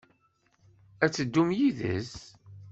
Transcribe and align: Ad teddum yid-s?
Ad 1.03 1.11
teddum 1.15 1.49
yid-s? 1.57 2.13